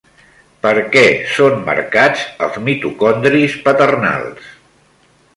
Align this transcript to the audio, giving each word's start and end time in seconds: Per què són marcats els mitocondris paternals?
Per 0.61 0.71
què 0.93 1.03
són 1.33 1.59
marcats 1.67 2.23
els 2.47 2.57
mitocondris 2.69 3.57
paternals? 3.67 4.49